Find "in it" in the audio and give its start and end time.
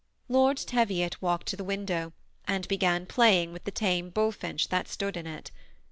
5.15-5.51